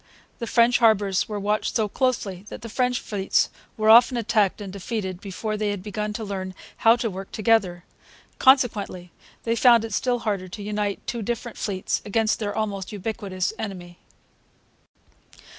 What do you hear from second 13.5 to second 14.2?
enemy.